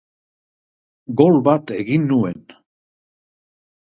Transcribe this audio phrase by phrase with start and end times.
[1.19, 2.39] Gol bat egin nuen.